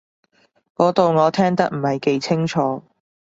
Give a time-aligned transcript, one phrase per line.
[0.73, 2.81] 嗰度我聽得唔係幾清楚